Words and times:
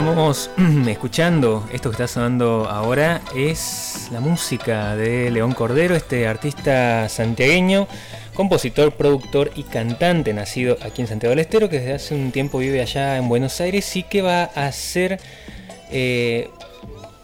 estamos 0.00 0.50
escuchando, 0.88 1.68
esto 1.70 1.90
que 1.90 1.94
está 1.94 2.08
sonando 2.08 2.66
ahora, 2.70 3.20
es 3.36 4.08
la 4.10 4.20
música 4.20 4.96
de 4.96 5.30
León 5.30 5.52
Cordero, 5.52 5.94
este 5.94 6.26
artista 6.26 7.06
santiagueño, 7.10 7.86
compositor, 8.32 8.92
productor 8.92 9.50
y 9.56 9.64
cantante 9.64 10.32
nacido 10.32 10.78
aquí 10.80 11.02
en 11.02 11.08
Santiago 11.08 11.32
del 11.32 11.40
Estero, 11.40 11.68
que 11.68 11.80
desde 11.80 11.92
hace 11.92 12.14
un 12.14 12.32
tiempo 12.32 12.58
vive 12.58 12.80
allá 12.80 13.18
en 13.18 13.28
Buenos 13.28 13.60
Aires 13.60 13.94
y 13.94 14.02
que 14.02 14.22
va 14.22 14.44
a 14.44 14.72
ser 14.72 15.20
eh, 15.90 16.48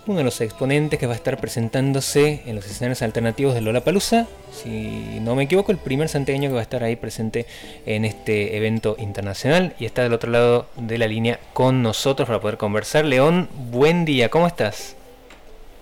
uno 0.07 0.19
de 0.19 0.25
los 0.25 0.41
exponentes 0.41 0.99
que 0.99 1.07
va 1.07 1.15
a 1.15 1.17
estar 1.17 1.37
presentándose 1.39 2.43
en 2.47 2.55
los 2.55 2.67
escenarios 2.67 3.03
alternativos 3.03 3.55
de 3.55 3.61
Lola 3.61 3.83
Palusa. 3.83 4.27
Si 4.53 5.19
no 5.21 5.35
me 5.35 5.45
equivoco, 5.45 5.73
el 5.73 5.79
primer 5.79 6.09
santiagueño 6.09 6.49
que 6.51 6.55
va 6.55 6.61
a 6.61 6.63
estar 6.63 6.85
ahí 6.85 6.97
presente 6.97 7.47
en 7.87 8.05
este 8.05 8.57
evento 8.57 8.95
internacional 8.99 9.75
y 9.79 9.85
está 9.85 10.03
del 10.03 10.13
otro 10.13 10.31
lado 10.31 10.67
de 10.77 10.99
la 10.99 11.09
línea 11.09 11.41
con 11.53 11.83
nosotros 11.83 12.29
para 12.29 12.41
poder 12.41 12.57
conversar. 12.57 13.05
León, 13.05 13.49
buen 13.71 14.05
día, 14.05 14.29
¿cómo 14.29 14.47
estás? 14.47 14.97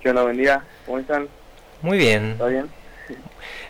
¿Qué 0.02 0.09
onda? 0.09 0.23
Buen 0.23 0.38
día, 0.38 0.65
¿cómo 0.87 0.98
están? 0.98 1.29
Muy 1.82 1.98
bien. 1.98 2.32
¿Está 2.32 2.46
bien? 2.46 2.66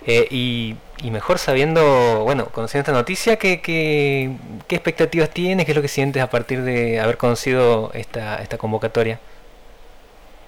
Eh, 0.06 0.28
y, 0.30 0.76
mejor 1.10 1.38
sabiendo, 1.38 2.24
bueno, 2.24 2.44
conociendo 2.46 2.82
esta 2.82 2.92
noticia, 2.92 3.36
¿qué, 3.36 3.62
qué, 3.62 4.32
qué 4.68 4.76
expectativas 4.76 5.30
tienes? 5.30 5.64
¿Qué 5.64 5.72
es 5.72 5.76
lo 5.76 5.80
que 5.80 5.88
sientes 5.88 6.22
a 6.22 6.28
partir 6.28 6.60
de 6.60 7.00
haber 7.00 7.16
conocido 7.16 7.90
esta, 7.94 8.36
esta 8.36 8.58
convocatoria? 8.58 9.18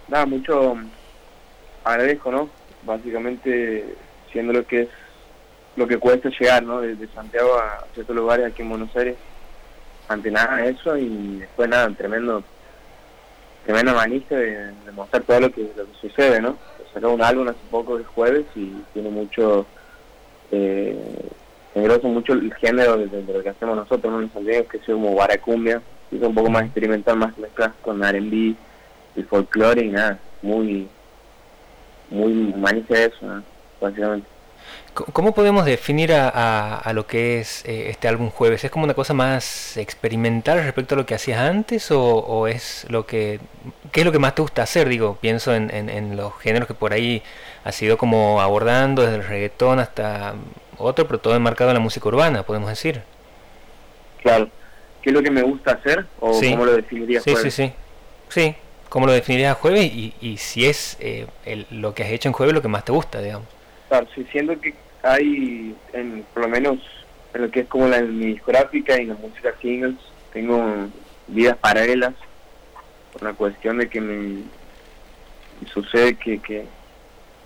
Nada, 0.08 0.26
mucho 0.26 0.76
agradezco, 1.84 2.30
¿no? 2.30 2.48
Básicamente 2.84 3.84
siendo 4.32 4.52
lo 4.52 4.66
que 4.66 4.82
es 4.82 4.88
lo 5.76 5.86
que 5.86 5.98
cuesta 5.98 6.30
llegar, 6.30 6.62
¿no? 6.62 6.80
Desde 6.80 7.06
Santiago 7.08 7.54
a 7.58 7.84
ciertos 7.94 8.16
lugares 8.16 8.46
aquí 8.46 8.62
en 8.62 8.70
Buenos 8.70 8.96
Aires, 8.96 9.16
ante 10.08 10.30
nada 10.30 10.64
eso 10.64 10.96
y 10.96 11.38
después 11.40 11.68
nada, 11.68 11.90
tremendo, 11.90 12.42
tremenda 13.64 13.92
manija 13.92 14.36
de, 14.36 14.72
mostrar 14.94 15.22
todo 15.22 15.40
lo 15.40 15.52
que, 15.52 15.70
lo 15.76 15.84
que 15.84 15.94
sucede, 16.00 16.40
¿no? 16.40 16.56
Sacó 16.94 17.10
un 17.10 17.22
álbum 17.22 17.48
hace 17.48 17.58
poco 17.70 17.98
el 17.98 18.04
jueves 18.04 18.46
y 18.54 18.72
tiene 18.94 19.10
mucho, 19.10 19.66
eh, 20.50 21.28
engrosa 21.74 22.08
mucho 22.08 22.32
el 22.32 22.54
género 22.54 22.96
de, 22.96 23.22
lo 23.22 23.42
que 23.42 23.50
hacemos 23.50 23.76
nosotros, 23.76 24.10
¿no? 24.10 24.22
En 24.22 24.32
Santiago, 24.32 24.66
que 24.68 24.78
es 24.78 24.84
como 24.84 25.10
guaracumbia, 25.10 25.82
es 26.10 26.22
un 26.22 26.34
poco 26.34 26.48
más 26.48 26.64
experimental, 26.64 27.16
más 27.16 27.36
mezclas 27.36 27.72
con 27.82 28.02
R&B, 28.02 28.54
el 29.16 29.26
folclore 29.26 29.84
y 29.84 29.88
nada, 29.88 30.18
muy, 30.42 30.88
muy 32.10 32.52
humanista 32.54 32.98
eso, 32.98 33.42
básicamente. 33.80 34.28
¿Cómo 34.94 35.34
podemos 35.34 35.66
definir 35.66 36.14
a, 36.14 36.78
a, 36.78 36.92
lo 36.94 37.06
que 37.06 37.38
es 37.38 37.64
eh, 37.66 37.90
este 37.90 38.08
álbum 38.08 38.30
jueves? 38.30 38.64
¿Es 38.64 38.70
como 38.70 38.84
una 38.84 38.94
cosa 38.94 39.12
más 39.12 39.76
experimental 39.76 40.62
respecto 40.64 40.94
a 40.94 40.98
lo 40.98 41.04
que 41.04 41.14
hacías 41.14 41.38
antes 41.38 41.90
o, 41.90 42.00
o, 42.02 42.46
es 42.46 42.86
lo 42.88 43.04
que... 43.04 43.38
¿Qué 43.92 44.00
es 44.00 44.06
lo 44.06 44.12
que 44.12 44.18
más 44.18 44.34
te 44.34 44.40
gusta 44.40 44.62
hacer? 44.62 44.88
Digo, 44.88 45.18
pienso 45.20 45.54
en, 45.54 45.70
en, 45.74 45.90
en, 45.90 46.16
los 46.16 46.34
géneros 46.38 46.66
que 46.66 46.72
por 46.72 46.94
ahí 46.94 47.22
has 47.64 47.80
ido 47.82 47.98
como 47.98 48.40
abordando, 48.40 49.02
desde 49.02 49.16
el 49.16 49.24
reggaetón 49.24 49.80
hasta 49.80 50.34
otro, 50.78 51.06
pero 51.06 51.18
todo 51.18 51.36
enmarcado 51.36 51.70
en 51.70 51.74
la 51.74 51.80
música 51.80 52.08
urbana, 52.08 52.42
podemos 52.42 52.70
decir. 52.70 53.02
Claro. 54.22 54.48
¿Qué 55.02 55.10
es 55.10 55.14
lo 55.14 55.22
que 55.22 55.30
me 55.30 55.42
gusta 55.42 55.72
hacer 55.72 56.06
o 56.20 56.40
cómo 56.40 56.64
lo 56.64 56.74
definirías? 56.74 57.22
Sí, 57.22 57.36
sí, 57.36 57.50
sí. 57.50 57.72
Sí, 58.30 58.56
¿Cómo 58.96 59.08
lo 59.08 59.12
definirías 59.12 59.58
jueves 59.58 59.84
y, 59.84 60.14
y 60.22 60.38
si 60.38 60.64
es 60.64 60.96
eh, 61.00 61.26
el, 61.44 61.66
lo 61.70 61.92
que 61.92 62.02
has 62.02 62.08
hecho 62.08 62.30
en 62.30 62.32
jueves 62.32 62.54
lo 62.54 62.62
que 62.62 62.68
más 62.68 62.82
te 62.82 62.92
gusta, 62.92 63.20
digamos? 63.20 63.46
Claro, 63.90 64.06
sí, 64.14 64.26
siento 64.32 64.58
que 64.58 64.72
hay, 65.02 65.76
en, 65.92 66.24
por 66.32 66.44
lo 66.44 66.48
menos 66.48 66.78
en 67.34 67.42
lo 67.42 67.50
que 67.50 67.60
es 67.60 67.68
como 67.68 67.88
la 67.88 68.00
discográfica 68.00 68.98
y 68.98 69.04
la 69.04 69.12
música 69.16 69.52
singles, 69.60 69.96
tengo 70.32 70.88
vidas 71.26 71.58
paralelas 71.58 72.14
por 73.12 73.22
la 73.22 73.34
cuestión 73.34 73.76
de 73.76 73.90
que 73.90 74.00
me, 74.00 74.44
sucede 75.74 76.14
que, 76.14 76.38
que 76.38 76.64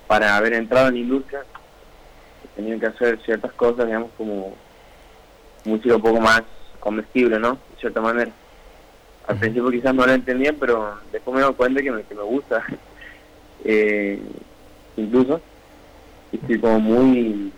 para 0.06 0.36
haber 0.36 0.52
entrado 0.52 0.86
en 0.86 0.94
la 0.94 1.00
industria 1.00 1.40
tenía 2.54 2.78
que 2.78 2.86
hacer 2.86 3.18
ciertas 3.24 3.50
cosas, 3.54 3.86
digamos, 3.86 4.12
como 4.16 4.54
música 5.64 5.96
un 5.96 6.02
poco 6.02 6.20
más 6.20 6.42
comestible, 6.78 7.40
¿no? 7.40 7.54
De 7.54 7.80
cierta 7.80 8.00
manera 8.00 8.30
al 9.26 9.38
principio 9.38 9.70
quizás 9.70 9.94
no 9.94 10.06
lo 10.06 10.12
entendía, 10.12 10.52
pero 10.58 10.98
después 11.12 11.36
me 11.36 11.42
doy 11.42 11.54
cuenta 11.54 11.82
que 11.82 11.90
me, 11.90 12.02
que 12.02 12.14
me 12.14 12.22
gusta. 12.22 12.64
eh, 13.64 14.20
incluso, 14.96 15.40
estoy 16.32 16.58
como 16.58 16.80
muy 16.80 17.52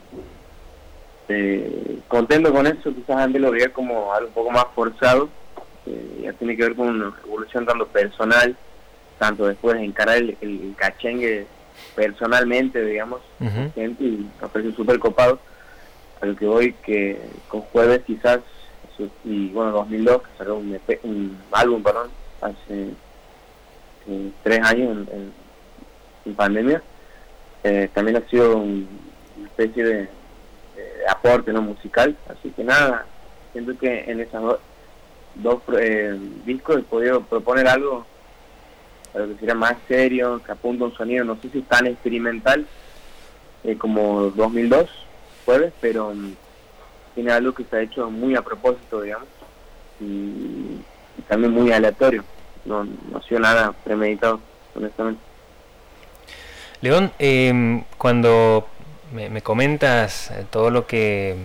eh, 1.28 1.98
contento 2.08 2.52
con 2.52 2.66
eso, 2.66 2.94
quizás 2.94 3.16
antes 3.16 3.40
lo 3.40 3.50
veía 3.50 3.72
como 3.72 4.12
algo 4.12 4.28
un 4.28 4.34
poco 4.34 4.50
más 4.50 4.66
forzado, 4.74 5.28
eh, 5.86 6.20
ya 6.24 6.32
tiene 6.34 6.56
que 6.56 6.64
ver 6.64 6.76
con 6.76 6.88
una 6.88 7.12
evolución 7.24 7.64
tanto 7.64 7.86
personal, 7.86 8.56
tanto 9.18 9.46
después 9.46 9.78
de 9.78 9.84
encarar 9.84 10.18
el, 10.18 10.36
el, 10.40 10.74
cachengue 10.76 11.46
personalmente, 11.94 12.84
digamos, 12.84 13.20
gente, 13.74 14.04
y 14.04 14.28
me 14.40 14.48
parece 14.48 14.72
súper 14.72 14.98
copado, 14.98 15.38
a 16.20 16.26
lo 16.26 16.36
que 16.36 16.46
voy 16.46 16.72
que 16.84 17.18
con 17.48 17.62
jueves 17.62 18.02
quizás 18.06 18.40
y 19.24 19.48
bueno, 19.48 19.72
2002, 19.72 20.22
que 20.22 20.28
sacó 20.38 20.54
un, 20.54 20.78
un 21.04 21.38
álbum, 21.52 21.82
perdón, 21.82 22.10
hace 22.40 22.88
eh, 24.08 24.30
tres 24.42 24.60
años 24.62 25.06
en, 25.12 26.34
pandemia, 26.34 26.82
eh, 27.64 27.88
también 27.92 28.16
ha 28.16 28.28
sido 28.28 28.56
una 28.56 28.86
especie 29.46 29.84
de, 29.84 30.08
aporte 31.08 31.52
no 31.52 31.62
musical, 31.62 32.16
así 32.28 32.50
que 32.50 32.64
nada, 32.64 33.06
siento 33.52 33.76
que 33.76 34.04
en 34.10 34.20
esos 34.20 34.58
dos 35.34 35.62
eh, 35.78 36.16
discos 36.46 36.78
he 36.78 36.82
podido 36.82 37.22
proponer 37.22 37.66
algo 37.66 38.06
algo 39.14 39.34
que 39.34 39.40
sería 39.40 39.54
más 39.54 39.76
serio, 39.88 40.40
que 40.44 40.52
apunta 40.52 40.84
un 40.84 40.94
sonido, 40.94 41.24
no 41.24 41.36
sé 41.42 41.50
si 41.50 41.60
tan 41.62 41.86
experimental 41.86 42.66
como 43.78 44.30
2002, 44.30 44.88
jueves, 45.44 45.72
pero 45.80 46.14
tiene 47.14 47.32
algo 47.32 47.52
que 47.52 47.64
se 47.64 47.76
ha 47.76 47.82
hecho 47.82 48.10
muy 48.10 48.34
a 48.36 48.42
propósito, 48.42 49.02
digamos, 49.02 49.28
y, 50.00 50.80
también 51.28 51.52
muy 51.52 51.70
aleatorio, 51.70 52.24
no, 52.64 52.84
no 52.84 53.18
ha 53.18 53.22
sido 53.22 53.40
nada 53.40 53.72
premeditado, 53.84 54.40
honestamente. 54.74 55.20
León, 56.80 57.12
eh, 57.18 57.84
cuando 57.96 58.66
me, 59.12 59.42
comentas 59.42 60.30
eh, 60.30 60.44
todo 60.50 60.70
lo 60.70 60.86
que 60.86 61.36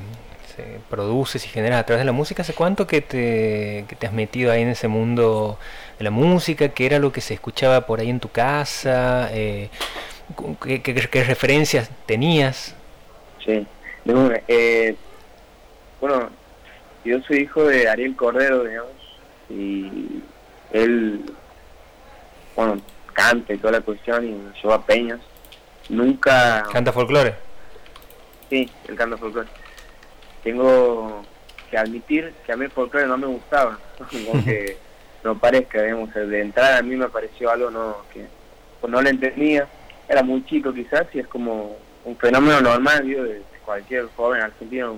se 0.56 0.80
produces 0.90 1.46
y 1.46 1.50
generas 1.50 1.82
a 1.82 1.86
través 1.86 2.02
de 2.02 2.06
la 2.06 2.12
música, 2.12 2.42
¿hace 2.42 2.54
cuánto 2.54 2.88
que 2.88 3.02
te, 3.02 3.86
que 3.88 3.96
te 3.96 4.08
has 4.08 4.14
metido 4.14 4.52
ahí 4.52 4.62
en 4.62 4.70
ese 4.70 4.88
mundo 4.88 5.60
de 5.98 6.04
la 6.04 6.12
música? 6.12 6.70
¿Qué 6.70 6.86
era 6.86 7.00
lo 7.00 7.12
que 7.12 7.22
se 7.22 7.34
escuchaba 7.34 7.86
por 7.86 8.00
ahí 8.00 8.10
en 8.10 8.20
tu 8.20 8.30
casa? 8.30 9.30
Eh, 9.32 9.70
¿qué, 10.64 10.82
qué, 10.82 11.24
referencias 11.24 11.90
tenías? 12.06 12.76
Sí, 13.46 13.66
eh, 14.48 14.96
bueno, 16.00 16.30
yo 17.04 17.20
soy 17.22 17.40
hijo 17.40 17.64
de 17.66 17.88
Ariel 17.90 18.16
Cordero, 18.16 18.64
digamos, 18.64 18.92
y 19.50 20.22
él, 20.72 21.22
bueno, 22.56 22.82
canta 23.14 23.54
y 23.54 23.58
toda 23.58 23.74
la 23.74 23.82
cuestión 23.82 24.26
y 24.26 24.32
nos 24.32 24.62
lleva 24.62 24.76
a 24.76 24.86
Peñas. 24.86 25.20
Nunca... 25.90 26.66
¿Canta 26.72 26.92
folclore? 26.92 27.36
Sí, 28.50 28.70
él 28.88 28.96
canta 28.96 29.18
folclore. 29.18 29.48
Tengo 30.44 31.24
que 31.70 31.78
admitir 31.78 32.34
que 32.46 32.52
a 32.52 32.58
mí 32.58 32.66
el 32.66 32.72
folclore 32.72 33.08
no 33.08 33.18
me 33.18 33.28
gustaba, 33.28 33.80
aunque 34.34 34.78
no 35.24 35.38
parezca, 35.38 35.82
digamos, 35.82 36.14
de 36.14 36.42
entrada 36.42 36.78
a 36.78 36.82
mí 36.82 36.96
me 36.96 37.10
pareció 37.10 37.50
algo 37.50 37.70
no 37.70 37.98
que 38.14 38.26
pues 38.80 38.92
no 38.92 39.02
lo 39.02 39.10
entendía, 39.10 39.68
era 40.08 40.24
muy 40.24 40.46
chico 40.46 40.74
quizás 40.74 41.08
y 41.14 41.20
es 41.20 41.28
como 41.28 41.76
un 42.06 42.16
fenómeno 42.18 42.62
normal 42.62 43.06
digo, 43.06 43.24
de 43.24 43.42
cualquier 43.66 44.08
joven 44.16 44.42
argentino 44.42 44.96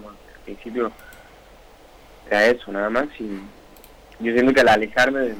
principio 0.56 0.92
era 2.28 2.48
eso, 2.48 2.72
nada 2.72 2.90
más. 2.90 3.07
Y 3.19 3.40
yo 4.19 4.34
siento 4.34 4.54
que 4.54 4.62
al 4.62 4.69
alejarme 4.69 5.19
de, 5.19 5.36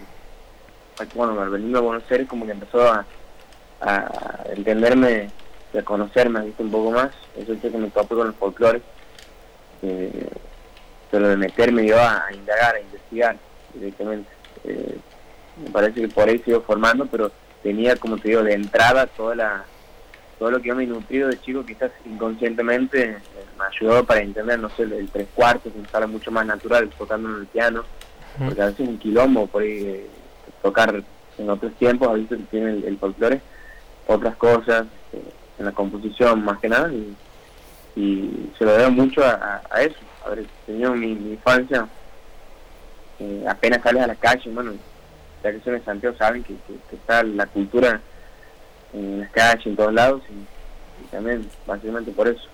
bueno, 1.16 1.40
al 1.40 1.50
venir 1.50 1.76
a 1.76 1.80
Buenos 1.80 2.10
Aires, 2.12 2.28
como 2.28 2.46
que 2.46 2.52
empezó 2.52 2.92
a, 2.92 3.06
a 3.82 4.44
entenderme, 4.56 5.30
a 5.78 5.82
conocerme 5.84 6.42
¿viste? 6.42 6.64
un 6.64 6.72
poco 6.72 6.92
más. 6.92 7.12
Eso 7.38 7.54
es 7.54 7.62
que 7.62 7.70
me 7.70 7.90
topé 7.90 8.16
con 8.16 8.28
el 8.28 8.34
folclore. 8.34 8.82
Eh, 9.82 10.28
pero 11.12 11.30
de 11.30 11.38
meterme 11.38 11.88
yo 11.88 12.00
a, 12.00 12.26
indagar, 12.34 12.76
a 12.76 12.82
investigar 12.82 13.38
directamente. 13.74 14.30
Eh, 14.64 14.98
me 15.64 15.72
parece 15.72 16.02
que 16.02 16.08
por 16.08 16.30
ahí 16.30 16.40
sigo 16.40 16.62
formando, 16.62 17.06
pero 17.08 17.32
tenía, 17.64 17.96
como 17.96 18.18
te 18.18 18.30
digo, 18.30 18.44
de 18.44 18.54
entrada 18.54 19.08
toda 19.08 19.36
la 19.36 19.66
todo 20.38 20.52
lo 20.52 20.62
que 20.62 20.70
yo 20.70 20.76
me 20.76 20.84
he 20.84 20.88
nutrido 20.88 21.28
de 21.28 21.40
chico 21.42 21.66
quizás 21.66 21.92
inconscientemente 22.06 23.18
me 23.60 23.66
ayudó 23.66 24.06
para 24.06 24.22
entender, 24.22 24.58
no 24.60 24.70
sé, 24.70 24.84
el, 24.84 25.10
tres 25.12 25.28
cuartos, 25.36 25.76
me 25.76 25.88
sale 25.90 26.08
mucho 26.08 26.32
más 26.32 26.46
natural 26.46 26.90
tocando 26.98 27.30
en 27.30 27.42
el 27.42 27.48
piano, 27.48 27.84
porque 28.38 28.62
a 28.62 28.68
veces 28.68 28.88
un 28.88 28.98
quilombo 28.98 29.48
por 29.48 29.64
ahí 29.64 29.84
eh, 29.84 30.08
tocar 30.62 31.04
en 31.38 31.50
otros 31.50 31.74
tiempos, 31.74 32.08
a 32.08 32.14
veces 32.14 32.40
tiene 32.50 32.88
el, 32.88 32.98
folclore, 32.98 33.42
otras 34.08 34.36
cosas, 34.38 34.86
eh, 35.14 35.22
en 35.60 35.66
la 35.66 35.72
composición 35.74 36.44
más 36.44 36.60
que 36.60 36.70
nada, 36.70 36.92
y, 36.92 37.16
se 38.58 38.64
lo 38.64 38.72
debo 38.78 38.92
mucho 38.92 39.22
a, 39.26 39.62
eso, 39.82 39.98
haber 40.26 40.46
tenido 40.66 40.96
mi, 40.96 41.16
mi 41.16 41.32
infancia, 41.32 41.86
apenas 43.46 43.82
sales 43.84 44.04
a 44.04 44.08
la 44.08 44.16
calle, 44.16 44.50
bueno, 44.52 44.72
ya 45.44 45.52
que 45.52 45.60
son 45.60 45.74
de 45.74 45.84
Santiago 45.84 46.16
saben 46.18 46.44
que, 46.44 46.56
está 46.94 47.24
la 47.24 47.46
cultura 47.48 48.00
en 48.94 49.20
las 49.20 49.30
calles, 49.32 49.66
en 49.66 49.76
todos 49.76 49.94
lados, 49.94 50.22
y, 50.30 51.08
también 51.12 51.50
básicamente 51.68 52.12
por 52.12 52.30
eso. 52.30 52.48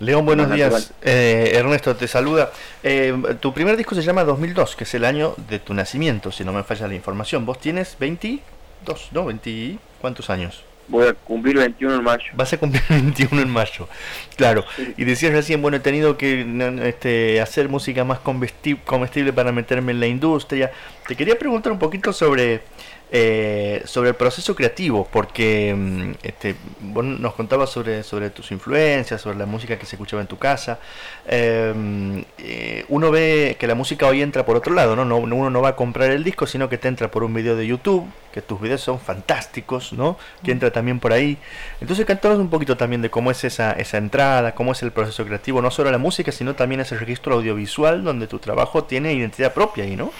León, 0.00 0.24
buenos 0.26 0.52
días. 0.52 0.92
Eh, 1.02 1.52
Ernesto 1.54 1.96
te 1.96 2.06
saluda. 2.06 2.52
Eh, 2.82 3.14
tu 3.40 3.52
primer 3.52 3.76
disco 3.76 3.94
se 3.94 4.02
llama 4.02 4.22
2002, 4.24 4.76
que 4.76 4.84
es 4.84 4.94
el 4.94 5.04
año 5.04 5.34
de 5.48 5.58
tu 5.58 5.74
nacimiento, 5.74 6.30
si 6.30 6.44
no 6.44 6.52
me 6.52 6.62
falla 6.62 6.86
la 6.86 6.94
información. 6.94 7.44
¿Vos 7.44 7.58
tienes 7.58 7.96
22, 7.98 9.08
no? 9.12 9.24
20, 9.26 9.78
¿Cuántos 10.00 10.30
años? 10.30 10.62
voy 10.88 11.06
a 11.06 11.14
cumplir 11.14 11.56
21 11.56 11.96
en 11.96 12.02
mayo. 12.02 12.24
Vas 12.34 12.52
a 12.52 12.58
cumplir 12.58 12.82
21 12.88 13.42
en 13.42 13.50
mayo, 13.50 13.88
claro. 14.36 14.64
Y 14.96 15.04
decías 15.04 15.32
recién, 15.32 15.62
bueno, 15.62 15.76
he 15.76 15.80
tenido 15.80 16.16
que 16.16 16.46
este, 16.84 17.40
hacer 17.40 17.68
música 17.68 18.04
más 18.04 18.18
comestible 18.20 19.32
para 19.32 19.52
meterme 19.52 19.92
en 19.92 20.00
la 20.00 20.06
industria. 20.06 20.72
Te 21.06 21.14
quería 21.14 21.38
preguntar 21.38 21.72
un 21.72 21.78
poquito 21.78 22.12
sobre 22.12 22.62
eh, 23.10 23.82
sobre 23.86 24.10
el 24.10 24.16
proceso 24.16 24.54
creativo, 24.54 25.08
porque 25.10 25.74
mm, 25.74 26.12
este, 26.22 26.54
vos 26.80 27.04
nos 27.04 27.34
contabas 27.34 27.70
sobre, 27.70 28.02
sobre 28.02 28.28
tus 28.28 28.50
influencias, 28.52 29.20
sobre 29.22 29.38
la 29.38 29.46
música 29.46 29.78
que 29.78 29.86
se 29.86 29.96
escuchaba 29.96 30.20
en 30.20 30.28
tu 30.28 30.36
casa. 30.36 30.78
Em, 31.26 32.22
eh, 32.36 32.84
uno 32.88 33.10
ve 33.10 33.56
que 33.58 33.66
la 33.66 33.74
música 33.74 34.06
hoy 34.06 34.20
entra 34.20 34.44
por 34.44 34.56
otro 34.56 34.74
lado, 34.74 34.94
¿no? 34.94 35.06
¿no? 35.06 35.16
Uno 35.16 35.48
no 35.48 35.62
va 35.62 35.70
a 35.70 35.76
comprar 35.76 36.10
el 36.10 36.22
disco, 36.22 36.46
sino 36.46 36.68
que 36.68 36.76
te 36.76 36.88
entra 36.88 37.10
por 37.10 37.24
un 37.24 37.32
video 37.32 37.56
de 37.56 37.66
YouTube, 37.66 38.06
que 38.32 38.42
tus 38.42 38.60
videos 38.60 38.82
son 38.82 39.00
fantásticos, 39.00 39.94
¿no? 39.94 40.18
Que 40.44 40.52
entra 40.52 40.70
también 40.70 41.00
por 41.00 41.14
ahí. 41.14 41.38
Entonces, 41.80 42.04
cantanos 42.04 42.38
un 42.38 42.50
poquito 42.50 42.76
también 42.76 43.00
de 43.00 43.10
cómo 43.10 43.30
es 43.30 43.42
esa, 43.42 43.72
esa 43.72 43.96
entrada, 43.96 44.54
cómo 44.54 44.72
es 44.72 44.82
el 44.82 44.92
proceso 44.92 45.24
creativo, 45.24 45.62
no 45.62 45.70
solo 45.70 45.90
la 45.90 45.98
música, 45.98 46.30
sino 46.30 46.54
también 46.54 46.82
ese 46.82 46.98
registro 46.98 47.36
audiovisual 47.36 48.04
donde 48.04 48.26
tu 48.26 48.38
trabajo 48.38 48.84
tiene 48.84 49.14
identidad 49.14 49.54
propia 49.54 49.84
ahí, 49.84 49.96
¿no? 49.96 50.12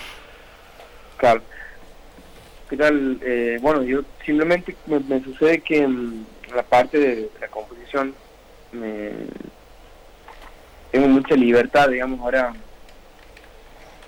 Claro. 1.19 1.43
¿Qué 2.69 2.77
tal? 2.77 3.19
Eh, 3.23 3.59
bueno, 3.63 3.83
yo 3.83 4.03
simplemente 4.27 4.77
me, 4.87 5.23
sucede 5.25 5.61
que 5.61 5.79
en 5.79 6.27
la 6.55 6.63
parte 6.63 6.99
de 6.99 7.31
la 7.41 7.49
composición 7.49 8.15
me, 8.73 9.13
tengo 10.91 11.09
mucha 11.09 11.35
libertad, 11.35 11.89
digamos, 11.89 12.21
ahora 12.21 12.53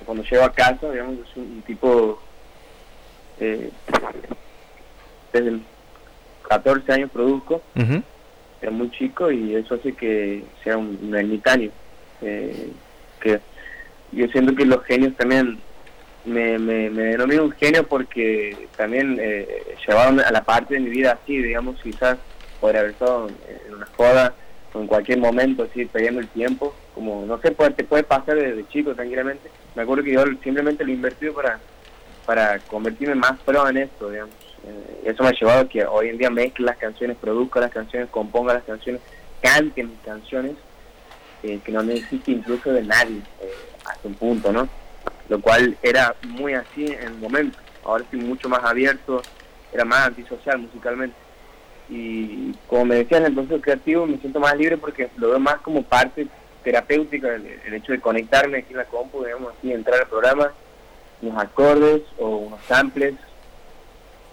cuando 0.04 0.22
llego 0.24 0.44
a 0.44 0.52
casa, 0.52 0.90
digamos, 0.90 1.20
es 1.20 1.36
un, 1.36 1.62
tipo 1.62 2.20
eh, 3.38 3.70
desde 5.32 5.60
14 6.46 6.92
años 6.92 7.10
produzco, 7.10 7.62
era 8.60 8.70
muy 8.70 8.90
chico 8.90 9.30
y 9.30 9.54
eso 9.54 9.76
hace 9.76 9.94
que 9.94 10.44
sea 10.62 10.76
un, 10.76 11.14
ermitaño. 11.14 11.70
Eh, 12.20 12.72
que 13.20 13.40
yo 14.12 14.26
siento 14.28 14.54
que 14.54 14.66
los 14.66 14.84
genios 14.84 15.16
también 15.16 15.58
me, 16.24 16.58
me, 16.58 16.90
me 16.90 17.02
denomino 17.04 17.44
un 17.44 17.52
genio 17.52 17.86
porque 17.86 18.56
también 18.76 19.18
eh, 19.20 19.76
llevaron 19.86 20.20
a 20.20 20.30
la 20.30 20.44
parte 20.44 20.74
de 20.74 20.80
mi 20.80 20.90
vida 20.90 21.18
así, 21.22 21.38
digamos, 21.38 21.80
quizás 21.82 22.18
podría 22.60 22.80
haber 22.80 22.92
estado 22.92 23.28
en 23.28 23.74
una 23.74 23.86
joda 23.96 24.34
o 24.72 24.80
en 24.80 24.86
cualquier 24.86 25.18
momento 25.18 25.64
así 25.64 25.86
perdiendo 25.86 26.20
el 26.20 26.28
tiempo, 26.28 26.74
como 26.94 27.24
no 27.26 27.40
sé, 27.40 27.52
puede, 27.52 27.70
te 27.70 27.84
puede 27.84 28.02
pasar 28.02 28.36
desde 28.36 28.68
chico 28.68 28.94
tranquilamente. 28.94 29.50
Me 29.74 29.82
acuerdo 29.82 30.04
que 30.04 30.12
yo 30.12 30.24
simplemente 30.42 30.84
lo 30.84 30.92
invertí 30.92 31.30
para, 31.30 31.58
para 32.26 32.58
convertirme 32.60 33.14
más 33.14 33.38
pro 33.40 33.68
en 33.68 33.78
esto, 33.78 34.10
digamos. 34.10 34.34
Eh, 34.64 35.02
eso 35.06 35.22
me 35.22 35.30
ha 35.30 35.32
llevado 35.32 35.60
a 35.60 35.68
que 35.68 35.84
hoy 35.86 36.10
en 36.10 36.18
día 36.18 36.28
mezcle 36.28 36.66
las 36.66 36.76
canciones, 36.76 37.16
produzca 37.16 37.60
las 37.60 37.72
canciones, 37.72 38.10
componga 38.10 38.54
las 38.54 38.64
canciones, 38.64 39.00
cante 39.40 39.82
mis 39.82 39.98
canciones, 40.04 40.52
eh, 41.42 41.58
que 41.64 41.72
no 41.72 41.82
necesite 41.82 42.32
incluso 42.32 42.70
de 42.70 42.82
nadie 42.82 43.22
hasta 43.86 44.06
un 44.06 44.14
punto, 44.14 44.52
¿no? 44.52 44.68
Lo 45.30 45.40
cual 45.40 45.78
era 45.80 46.16
muy 46.24 46.54
así 46.54 46.86
en 46.86 47.02
el 47.04 47.14
momento. 47.14 47.56
Ahora 47.84 48.02
estoy 48.02 48.20
mucho 48.20 48.48
más 48.48 48.64
abierto, 48.64 49.22
era 49.72 49.84
más 49.84 50.08
antisocial 50.08 50.58
musicalmente. 50.58 51.16
Y 51.88 52.52
como 52.66 52.86
me 52.86 52.96
decían, 52.96 53.22
en 53.22 53.28
el 53.28 53.34
proceso 53.34 53.60
creativo 53.60 54.06
me 54.06 54.18
siento 54.18 54.40
más 54.40 54.56
libre 54.56 54.76
porque 54.76 55.08
lo 55.16 55.30
veo 55.30 55.38
más 55.38 55.60
como 55.60 55.84
parte 55.84 56.26
terapéutica, 56.64 57.32
el, 57.32 57.72
hecho 57.72 57.92
de 57.92 58.00
conectarme 58.00 58.58
aquí 58.58 58.72
en 58.72 58.78
la 58.78 58.84
compu, 58.86 59.24
digamos 59.24 59.54
así, 59.56 59.72
entrar 59.72 60.00
al 60.00 60.08
programa, 60.08 60.52
unos 61.22 61.42
acordes 61.42 62.02
o 62.18 62.36
unos 62.36 62.60
samples, 62.64 63.14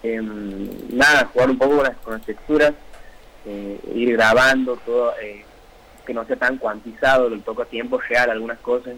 em, 0.02 0.68
nada, 0.90 1.30
jugar 1.32 1.50
un 1.50 1.58
poco 1.58 1.76
con 2.02 2.14
las, 2.14 2.26
texturas, 2.26 2.74
eh, 3.46 3.78
ir 3.94 4.14
grabando 4.14 4.76
todo, 4.84 5.14
eh, 5.22 5.44
que 6.04 6.12
no 6.12 6.26
sea 6.26 6.36
tan 6.36 6.58
cuantizado, 6.58 7.30
lo 7.30 7.38
toco 7.40 7.62
a 7.62 7.66
tiempo 7.66 7.98
real 7.98 8.30
algunas 8.30 8.58
cosas 8.58 8.94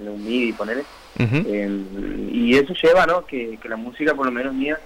en 0.00 0.08
un 0.08 0.24
MIDI, 0.24 0.52
ponerle 0.52 0.84
Em, 1.18 2.30
y 2.32 2.56
eso 2.56 2.72
lleva, 2.74 3.06
¿no? 3.06 3.26
Que, 3.26 3.58
la 3.64 3.76
música, 3.76 4.14
por 4.14 4.26
lo 4.26 4.32
menos 4.32 4.54
mía, 4.54 4.78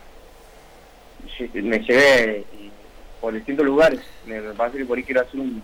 me 1.54 1.78
lleve 1.80 2.44
por 3.20 3.32
distintos 3.32 3.64
lugares. 3.64 4.00
Me, 4.26 4.40
pasa 4.52 4.76
que 4.76 4.84
por 4.84 4.98
ahí 4.98 5.04
quiero 5.04 5.22
hacer 5.22 5.40
un, 5.40 5.62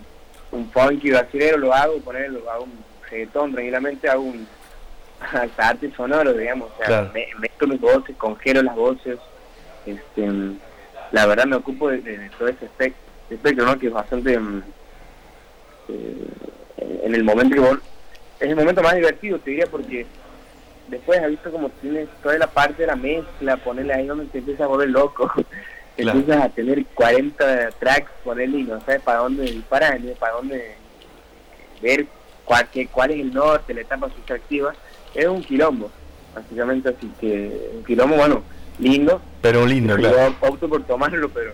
un 0.51 0.69
funky 0.71 1.11
brasilero, 1.11 1.57
lo 1.57 1.73
hago, 1.73 1.99
ponerlo, 1.99 2.49
hago 2.49 2.63
un 2.63 2.83
reggaetón 3.09 3.53
tranquilamente, 3.53 4.09
hago 4.09 4.23
un 4.23 4.47
hasta 5.19 5.69
arte 5.69 5.91
sonoro, 5.95 6.33
digamos. 6.33 6.71
O 6.79 6.85
sea, 6.85 7.11
me, 7.13 7.27
meto 7.39 7.67
mis 7.67 7.81
voces, 7.81 8.15
congelo 8.17 8.63
las 8.63 8.75
voces. 8.75 9.19
Este, 9.85 10.29
la 11.11 11.25
verdad 11.25 11.45
me 11.45 11.57
ocupo 11.57 11.89
de, 11.89 12.29
todo 12.39 12.47
ese 12.47 12.65
espectro, 13.29 13.65
¿no? 13.65 13.77
Que 13.77 13.87
es 13.87 13.93
bastante... 13.93 14.33
Em, 14.33 14.61
eh, 15.89 16.27
en 16.77 17.13
el 17.13 17.23
momento 17.23 17.55
que 17.55 17.61
es 18.43 18.49
el 18.49 18.55
momento 18.55 18.83
más 18.83 18.95
divertido, 18.95 19.39
te 19.39 19.51
diría, 19.51 19.67
porque 19.67 20.05
después 20.89 21.19
has 21.19 21.29
visto 21.29 21.49
como 21.49 21.69
tienes 21.69 22.09
toda 22.21 22.37
la 22.37 22.47
parte 22.47 22.81
de 22.81 22.87
la 22.87 22.95
mezcla, 22.95 23.57
ponerle 23.57 23.93
ahí 23.93 24.05
donde 24.05 24.25
te 24.25 24.39
empieza 24.39 24.65
a 24.65 24.67
volver 24.67 24.89
loco. 24.89 25.31
Empiezas 25.95 26.43
a 26.43 26.49
tener 26.49 26.83
40 26.87 27.69
tracks, 27.79 28.11
ponerle 28.23 28.59
y 28.59 28.63
no 28.63 28.81
sabes 28.81 29.01
para 29.01 29.19
dónde 29.19 29.43
disparar, 29.43 29.99
para 30.19 30.33
dónde 30.33 30.75
ver 31.81 32.07
cuál, 32.45 32.67
cuál 32.91 33.11
es 33.11 33.19
el 33.19 33.33
norte, 33.33 33.75
la 33.75 33.81
etapa 33.81 34.09
subtractiva. 34.09 34.73
Es 35.13 35.27
un 35.27 35.43
quilombo, 35.43 35.91
básicamente, 36.33 36.89
así 36.89 37.11
que 37.21 37.69
un 37.77 37.83
quilombo, 37.85 38.15
bueno, 38.15 38.43
lindo. 38.79 39.21
Pero 39.41 39.67
lindo, 39.67 39.95
claro. 39.95 40.33
Yo 40.41 40.47
opto 40.49 40.67
por 40.67 40.83
tomarlo, 40.83 41.29
pero, 41.29 41.53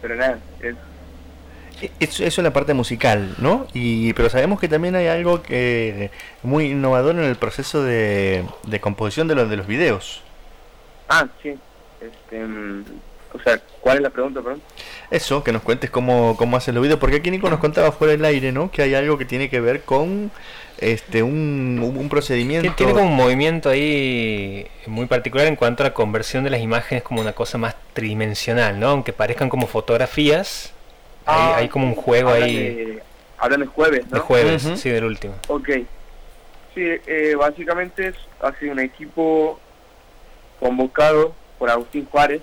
pero 0.00 0.14
nada, 0.14 0.38
es 0.60 0.76
eso, 2.00 2.24
es 2.24 2.38
la 2.38 2.52
parte 2.52 2.74
musical, 2.74 3.34
¿no? 3.38 3.66
Y, 3.74 4.12
pero 4.14 4.28
sabemos 4.30 4.60
que 4.60 4.68
también 4.68 4.94
hay 4.94 5.06
algo 5.06 5.42
que 5.42 6.10
muy 6.42 6.66
innovador 6.66 7.14
en 7.16 7.24
el 7.24 7.36
proceso 7.36 7.82
de, 7.82 8.44
composición 8.80 9.28
de 9.28 9.34
los, 9.34 9.50
de 9.50 9.56
los 9.56 9.66
videos. 9.66 10.22
Ah, 11.08 11.26
sí. 11.42 11.54
Este, 12.00 12.44
mm, 12.44 12.84
o 13.34 13.38
sea, 13.42 13.60
¿cuál 13.80 13.98
es 13.98 14.02
la 14.02 14.10
pregunta, 14.10 14.42
perdón? 14.42 14.60
Eso, 15.10 15.42
que 15.42 15.52
nos 15.52 15.62
cuentes 15.62 15.90
cómo, 15.90 16.36
cómo 16.36 16.56
hacen 16.56 16.74
los 16.74 16.82
videos, 16.82 16.98
porque 16.98 17.16
aquí 17.16 17.30
Nico 17.30 17.48
nos 17.48 17.60
contaba 17.60 17.92
fuera 17.92 18.12
del 18.12 18.24
aire, 18.24 18.52
¿no? 18.52 18.70
Que 18.70 18.82
hay 18.82 18.94
algo 18.94 19.18
que 19.18 19.24
tiene 19.24 19.48
que 19.48 19.60
ver 19.60 19.82
con 19.82 20.30
este 20.78 21.22
un, 21.22 21.94
un 21.96 22.08
procedimiento. 22.08 22.72
Tiene 22.74 22.92
como 22.92 23.06
un 23.06 23.16
movimiento 23.16 23.70
ahí 23.70 24.66
muy 24.86 25.06
particular 25.06 25.46
en 25.46 25.56
cuanto 25.56 25.82
a 25.82 25.86
la 25.88 25.94
conversión 25.94 26.44
de 26.44 26.50
las 26.50 26.60
imágenes 26.60 27.02
como 27.02 27.20
una 27.20 27.32
cosa 27.32 27.56
más 27.56 27.76
tridimensional, 27.94 28.78
¿no? 28.78 28.88
Aunque 28.88 29.12
parezcan 29.12 29.48
como 29.48 29.66
fotografías, 29.66 30.72
hay, 31.26 31.68
como 31.68 31.86
un 31.86 31.94
juego 31.94 32.30
ahí. 32.30 32.98
hablan 33.38 33.60
de 33.60 33.66
jueves, 33.66 34.04
¿no? 34.10 34.16
De 34.16 34.20
jueves, 34.20 34.68
sí, 34.76 34.90
del 34.90 35.04
último. 35.04 35.34
Ok. 35.48 35.68
Sí, 36.74 36.80
eh, 37.06 37.34
básicamente 37.38 38.08
es, 38.08 38.16
ha 38.40 38.52
sido 38.58 38.72
un 38.72 38.80
equipo 38.80 39.60
convocado 40.58 41.34
por 41.58 41.70
Agustín 41.70 42.06
Juárez, 42.10 42.42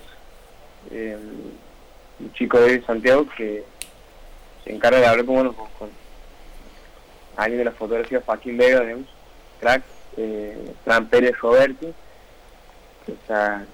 eh, 0.90 1.16
un 2.20 2.32
chico 2.34 2.60
de 2.60 2.82
Santiago 2.82 3.26
que 3.36 3.64
se 4.62 4.72
encarga 4.72 5.00
de 5.00 5.06
hablar 5.06 5.26
con, 5.26 5.34
bueno, 5.34 5.54
con, 5.78 5.90
alguien 7.36 7.58
de 7.58 7.64
la 7.64 7.72
fotografía, 7.72 8.22
Joaquín 8.24 8.56
Vega, 8.56 8.80
digamos, 8.80 9.06
crack, 9.60 9.82
eh, 10.16 10.72
Fran 10.84 11.06
Pérez 11.06 11.36
Roberto, 11.38 11.86
o 11.88 13.26
sea, 13.26 13.64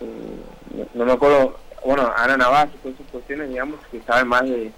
eh, 0.00 0.86
no, 0.94 1.04
me 1.04 1.12
acuerdo 1.12 1.56
bueno, 1.84 2.12
Ana 2.16 2.36
Navas 2.36 2.68
y 2.74 2.78
todas 2.78 2.98
esas 2.98 3.10
cuestiones, 3.10 3.48
digamos, 3.48 3.80
que 3.90 4.00
saben 4.02 4.28
más 4.28 4.42
de, 4.42 4.70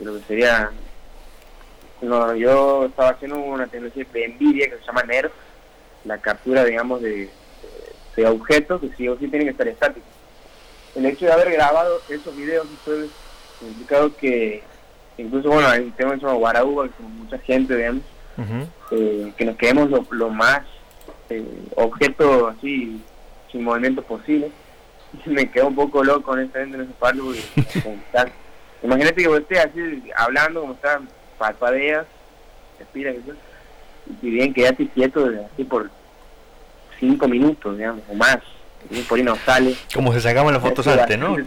lo 0.00 0.14
que 0.14 0.22
sería... 0.26 0.70
No, 2.02 2.34
yo 2.34 2.86
estaba 2.86 3.10
haciendo 3.10 3.38
una 3.38 3.66
tecnología 3.66 4.04
de 4.12 4.28
NVIDIA 4.28 4.68
que 4.68 4.78
se 4.78 4.84
llama 4.84 5.02
NERF, 5.02 5.32
la 6.04 6.18
captura, 6.18 6.64
digamos, 6.64 7.00
de, 7.00 7.30
de 8.16 8.26
objetos 8.26 8.80
que 8.82 8.90
sí 8.96 9.08
o 9.08 9.18
sí 9.18 9.28
tienen 9.28 9.46
que 9.46 9.52
estar 9.52 9.66
estáticos. 9.66 10.08
El 10.94 11.06
hecho 11.06 11.24
de 11.24 11.32
haber 11.32 11.52
grabado 11.52 12.00
esos 12.08 12.36
videos 12.36 12.66
ustedes 12.70 13.10
implicado 13.62 14.14
que 14.16 14.62
incluso, 15.16 15.48
bueno, 15.48 15.68
hay 15.68 15.80
un 15.80 15.92
tema 15.92 16.12
que 16.12 16.20
se 16.20 16.26
llama 16.26 16.38
Guarauba, 16.38 16.88
que 16.88 17.02
mucha 17.02 17.38
gente, 17.38 17.76
digamos, 17.76 18.02
eh, 18.90 19.32
que 19.36 19.44
nos 19.44 19.56
quedemos 19.56 19.90
lo, 20.10 20.28
más 20.28 20.62
eh, 21.30 21.44
objetos 21.76 22.54
así 22.56 23.00
sin 23.50 23.64
movimiento 23.64 24.02
posible 24.02 24.50
me 25.26 25.50
quedo 25.50 25.68
un 25.68 25.74
poco 25.74 26.04
loco 26.04 26.32
honestamente 26.32 26.76
en 26.76 26.84
ese 26.84 26.92
palo 26.98 27.32
imagínate 28.82 29.22
que 29.22 29.28
vos 29.28 29.40
estés 29.40 29.58
así 29.58 30.02
hablando 30.16 30.60
como 30.60 30.74
están 30.74 31.08
parpadeas 31.38 32.06
respiras 32.78 33.16
y 34.22 34.30
bien 34.30 34.54
quedaste 34.54 34.88
quieto 34.88 35.28
así 35.52 35.64
por 35.64 35.90
cinco 36.98 37.28
minutos, 37.28 37.76
digamos, 37.76 38.02
o 38.08 38.14
más. 38.14 38.38
Y 38.90 39.00
por 39.02 39.18
ahí 39.18 39.24
no 39.24 39.36
sale. 39.36 39.74
Como 39.92 40.12
se 40.12 40.20
sacaban 40.20 40.54
las 40.54 40.62
fotos 40.62 40.86
antes, 40.86 41.18
¿no? 41.18 41.36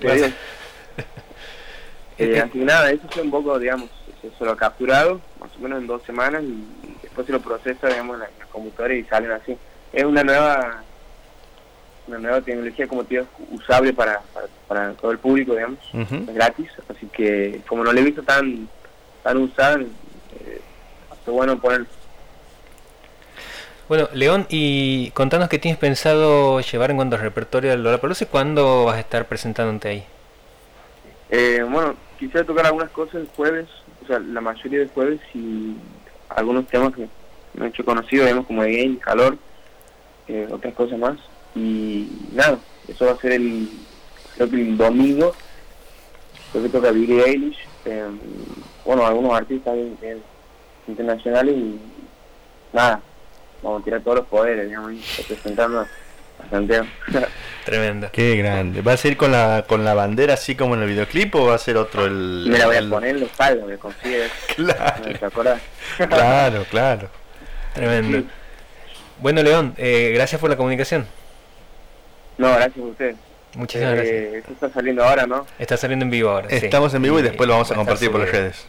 Eh, 2.21 2.38
así 2.38 2.59
que 2.59 2.65
nada, 2.65 2.91
eso 2.91 3.07
fue 3.09 3.23
un 3.23 3.31
poco, 3.31 3.57
digamos, 3.57 3.89
eso 4.21 4.43
lo 4.43 4.51
ha 4.51 4.57
capturado, 4.57 5.21
más 5.39 5.49
o 5.55 5.59
menos 5.59 5.79
en 5.79 5.88
dos 5.88 6.03
semanas, 6.03 6.43
y 6.43 6.65
después 7.01 7.25
se 7.25 7.31
lo 7.31 7.39
procesa, 7.39 7.88
digamos, 7.88 8.15
en 8.15 8.19
las 8.19 8.47
computadoras 8.51 8.97
y 8.97 9.03
salen 9.05 9.31
así. 9.31 9.57
Es 9.93 10.03
una 10.03 10.21
nueva 10.25 10.83
una 12.09 12.19
nueva 12.19 12.41
tecnología 12.41 12.87
como 12.87 13.03
te 13.03 13.23
usable 13.51 13.93
para, 13.93 14.21
para, 14.67 14.93
todo 14.93 15.11
el 15.11 15.19
público, 15.19 15.53
digamos, 15.53 15.79
es 15.93 16.33
gratis, 16.33 16.69
así 16.89 17.07
que 17.07 17.61
como 17.67 17.83
no 17.83 17.93
lo 17.93 17.99
he 17.99 18.03
visto 18.03 18.23
tan 18.23 18.67
tan 19.23 19.37
usada, 19.37 19.79
eh, 19.81 20.61
bueno 21.25 21.59
ponerlo. 21.59 21.85
Bueno, 23.87 24.07
León, 24.13 24.45
y 24.49 25.09
contanos 25.11 25.49
qué 25.49 25.57
tienes 25.57 25.79
pensado 25.79 26.59
llevar 26.59 26.91
en 26.91 26.97
cuanto 26.97 27.15
al 27.15 27.23
repertorio 27.23 27.71
del 27.71 27.83
Lollapalooza 27.83 28.25
y 28.25 28.27
cuándo 28.27 28.85
vas 28.85 28.97
a 28.97 28.99
estar 28.99 29.25
presentándote 29.25 29.89
ahí. 29.89 30.03
Eh, 31.31 31.65
bueno, 31.67 31.95
quisiera 32.19 32.45
tocar 32.45 32.67
algunas 32.67 32.91
cosas 32.91 33.15
el 33.15 33.27
jueves, 33.35 33.67
o 34.03 34.07
sea, 34.07 34.19
la 34.19 34.41
mayoría 34.41 34.79
del 34.79 34.89
jueves 34.89 35.19
y 35.33 35.75
algunos 36.29 36.67
temas 36.67 36.93
que 36.93 37.07
me 37.55 37.65
han 37.65 37.69
hecho 37.69 37.83
conocido, 37.83 38.25
digamos, 38.25 38.45
como 38.45 38.61
de 38.61 38.77
game, 38.77 38.97
calor, 38.99 39.37
eh, 40.27 40.47
otras 40.51 40.73
cosas 40.75 40.99
más. 40.99 41.17
Y 41.56 42.08
nada, 42.34 42.60
eso 42.88 43.06
va 43.06 43.12
a 43.13 43.18
ser 43.18 43.34
el, 43.34 43.70
creo 44.36 44.50
que 44.50 44.56
el 44.56 44.77
domingo, 44.77 45.36
creo 46.51 46.63
que 46.63 46.70
toca 46.70 46.91
Billie 46.91 47.24
Eilish, 47.24 47.58
eh, 47.86 48.08
bueno, 48.86 49.06
algunos 49.06 49.34
artistas 49.34 49.77
internacionales 50.88 51.56
y 51.56 51.79
nada, 52.74 53.01
vamos 53.62 53.82
a 53.82 53.86
tirar 53.86 54.01
todos 54.01 54.18
los 54.18 54.27
poderes, 54.27 54.68
digamos, 54.68 54.94
representando 55.18 55.82
a 55.82 56.50
Santiago. 56.50 56.88
Tremendo. 57.65 58.10
Qué 58.12 58.36
grande. 58.38 58.82
¿Va 58.82 58.94
a 58.94 58.98
ser 58.98 59.18
con 59.18 59.32
la 59.32 59.65
con 59.68 59.84
la 59.84 59.94
bandera 59.94 60.36
así 60.36 60.56
como 60.56 60.75
en 60.75 60.82
el 60.82 60.89
videoclip 60.89 61.36
o 61.36 61.48
va 61.48 61.56
a 61.56 61.60
ser 61.60 61.77
otro 61.77 62.06
el 62.06 62.46
Me 62.50 62.58
la 62.58 62.68
voy 62.68 62.77
a 62.77 62.89
poner 62.89 63.12
en 63.12 63.20
los 63.22 63.29
palos, 63.29 63.68
me 63.68 63.77
consigue. 63.77 64.27
Claro. 64.56 65.03
claro, 66.10 66.65
claro. 66.70 67.10
Tremendo. 67.74 68.24
Bueno, 69.20 69.44
León, 69.44 69.74
eh, 69.77 70.12
gracias 70.15 70.39
por 70.39 70.50
la 70.50 70.58
comunicación. 70.58 71.06
No, 72.39 72.48
gracias 72.55 72.77
a 72.77 72.88
usted. 72.88 73.15
Muchísimas 73.55 73.96
gracias. 73.96 74.15
Eh, 74.15 74.38
esto 74.38 74.53
está 74.53 74.69
saliendo 74.69 75.03
ahora, 75.03 75.27
¿no? 75.27 75.46
Está 75.60 75.75
saliendo 75.75 76.05
en 76.05 76.12
vivo 76.12 76.29
ahora. 76.29 76.48
Estamos 76.50 76.93
en 76.93 77.01
vivo 77.01 77.19
y 77.19 77.22
después 77.22 77.48
lo 77.48 77.53
vamos 77.53 77.69
a 77.72 77.75
compartir 77.75 78.10
por 78.10 78.22
las 78.22 78.31
redes. 78.31 78.65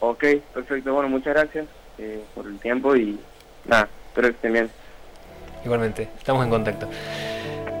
Ok, 0.00 0.24
perfecto. 0.52 0.92
Bueno, 0.92 1.08
muchas 1.08 1.34
gracias 1.34 1.66
eh, 1.98 2.22
por 2.34 2.46
el 2.46 2.58
tiempo 2.58 2.94
y 2.94 3.18
nada, 3.64 3.88
espero 4.08 4.28
que 4.28 4.34
estén 4.34 4.52
bien. 4.52 4.70
Igualmente, 5.64 6.08
estamos 6.18 6.44
en 6.44 6.50
contacto. 6.50 6.88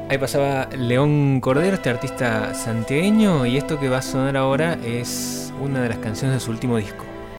Ahí 0.08 0.18
pasaba 0.18 0.68
León 0.76 1.40
Cordero, 1.40 1.74
este 1.74 1.90
artista 1.90 2.54
santiagueño, 2.54 3.46
y 3.46 3.58
esto 3.58 3.78
que 3.78 3.88
va 3.88 3.98
a 3.98 4.02
sonar 4.02 4.36
ahora 4.38 4.78
es 4.84 5.52
una 5.60 5.82
de 5.82 5.90
las 5.90 5.98
canciones 5.98 6.36
de 6.36 6.40
su 6.40 6.50
último 6.50 6.78
disco. 6.78 7.04